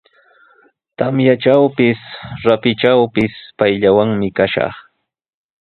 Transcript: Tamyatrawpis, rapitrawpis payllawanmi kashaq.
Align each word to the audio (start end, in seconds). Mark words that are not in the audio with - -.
Tamyatrawpis, 0.97 1.99
rapitrawpis 2.47 3.33
payllawanmi 3.57 4.27
kashaq. 4.37 4.75